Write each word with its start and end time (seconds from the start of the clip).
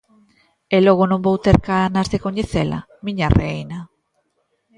E 0.75 0.77
logo 0.85 1.03
non 1.11 1.23
vou 1.25 1.37
ter 1.45 1.57
ganas 1.69 2.07
de 2.11 2.21
coñecela, 2.25 2.79
miña 3.05 3.29
reina... 3.41 3.79